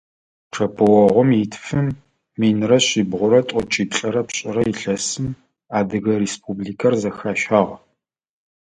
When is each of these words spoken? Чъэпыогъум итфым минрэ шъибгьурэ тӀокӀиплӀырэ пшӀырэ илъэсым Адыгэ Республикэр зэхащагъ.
Чъэпыогъум 0.53 1.29
итфым 1.43 1.87
минрэ 2.39 2.77
шъибгьурэ 2.85 3.41
тӀокӀиплӀырэ 3.47 4.21
пшӀырэ 4.27 4.63
илъэсым 4.71 5.27
Адыгэ 5.77 6.13
Республикэр 6.23 6.93
зэхащагъ. 7.01 7.71